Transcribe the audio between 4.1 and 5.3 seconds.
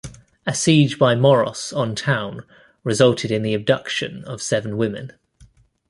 of seven women.